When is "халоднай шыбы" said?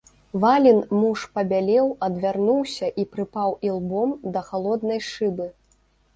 4.51-5.47